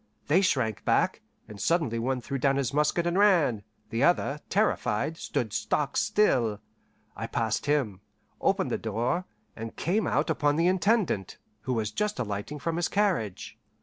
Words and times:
They 0.29 0.41
shrank 0.41 0.83
back, 0.83 1.21
and 1.47 1.61
suddenly 1.61 1.99
one 1.99 2.21
threw 2.21 2.39
down 2.39 2.55
his 2.55 2.73
musket 2.73 3.05
and 3.05 3.19
ran; 3.19 3.61
the 3.91 4.01
other, 4.03 4.39
terrified, 4.49 5.15
stood 5.15 5.53
stock 5.53 5.95
still. 5.95 6.59
I 7.15 7.27
passed 7.27 7.67
him, 7.67 8.01
opened 8.41 8.71
the 8.71 8.79
door, 8.79 9.25
and 9.55 9.75
came 9.75 10.07
out 10.07 10.31
upon 10.31 10.55
the 10.55 10.65
Intendant, 10.65 11.37
who 11.65 11.73
was 11.73 11.91
just 11.91 12.17
alighting 12.17 12.57
from 12.57 12.77
his 12.77 12.87
carriage. 12.87 13.59